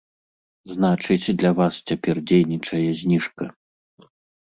[0.71, 3.43] Значыць, для вас цяпер дзейнічае зніжка.